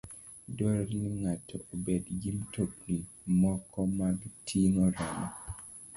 Dwarore 0.57 0.95
ni 1.01 1.09
ng'ato 1.21 1.57
obed 1.73 2.03
gi 2.19 2.31
mtokni 2.37 2.95
moko 3.39 3.79
mag 3.97 4.17
ting'o 4.45 4.85
remo 4.95 5.27